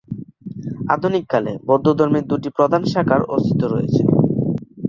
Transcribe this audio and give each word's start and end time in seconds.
আধুনিক 0.93 1.25
কালে, 1.31 1.53
বৌদ্ধধর্মের 1.67 2.25
দুটি 2.29 2.49
প্রধান 2.57 2.81
শাখার 2.91 3.21
অস্তিত্ব 3.33 3.63
রয়েছে। 3.67 4.01